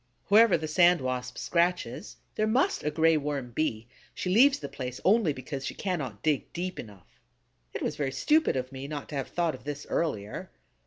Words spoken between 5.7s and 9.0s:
cannot dig deep enough. It was very stupid of me